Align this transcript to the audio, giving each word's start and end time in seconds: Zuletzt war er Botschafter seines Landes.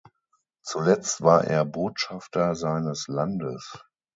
Zuletzt 0.63 1.21
war 1.21 1.43
er 1.43 1.63
Botschafter 1.63 2.55
seines 2.55 3.07
Landes. 3.07 3.77